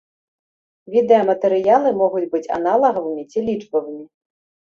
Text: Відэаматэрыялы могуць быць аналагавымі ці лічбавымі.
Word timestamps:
Відэаматэрыялы 0.93 1.89
могуць 2.01 2.23
быць 2.33 2.51
аналагавымі 2.57 3.23
ці 3.35 3.39
лічбавымі. 3.51 4.05